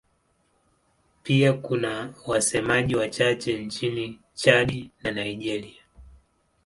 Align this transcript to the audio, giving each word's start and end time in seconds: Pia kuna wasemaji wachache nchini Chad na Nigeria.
Pia 1.23 1.53
kuna 1.53 2.13
wasemaji 2.27 2.95
wachache 2.95 3.63
nchini 3.65 4.19
Chad 4.33 4.89
na 5.03 5.11
Nigeria. 5.11 5.83